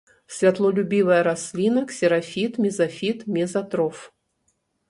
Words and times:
Святлолюбівая 0.35 1.19
расліна, 1.27 1.83
ксерафіт, 1.93 2.53
мезафіт, 2.67 3.19
мезатроф. 3.37 3.97